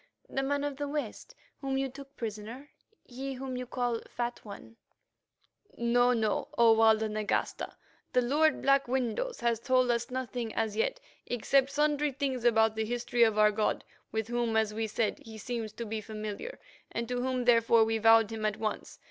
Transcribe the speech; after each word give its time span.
"The 0.27 0.41
man 0.41 0.63
of 0.63 0.77
the 0.77 0.87
West 0.87 1.35
whom 1.59 1.77
you 1.77 1.87
took 1.87 2.17
prisoner—he 2.17 3.33
whom 3.35 3.55
you 3.55 3.67
call 3.67 4.01
Fat 4.09 4.39
One?" 4.43 4.75
"No, 5.77 6.11
no, 6.11 6.47
O 6.57 6.73
Walda 6.75 7.07
Nagasta, 7.07 7.75
the 8.11 8.23
lord 8.23 8.63
Black 8.63 8.87
Windows 8.87 9.41
has 9.41 9.59
told 9.59 9.91
us 9.91 10.09
nothing 10.09 10.55
as 10.55 10.75
yet, 10.75 10.99
except 11.27 11.69
sundry 11.69 12.11
things 12.11 12.45
about 12.45 12.75
the 12.75 12.85
history 12.85 13.21
of 13.21 13.37
our 13.37 13.51
god, 13.51 13.83
with 14.11 14.27
whom, 14.27 14.57
as 14.57 14.73
we 14.73 14.87
said, 14.87 15.19
he 15.19 15.37
seems 15.37 15.71
to 15.73 15.85
be 15.85 16.01
familiar, 16.01 16.57
and 16.91 17.07
to 17.07 17.21
whom, 17.21 17.45
therefore, 17.45 17.85
we 17.85 17.99
vowed 17.99 18.31
him 18.31 18.43
at 18.43 18.57
once. 18.57 18.97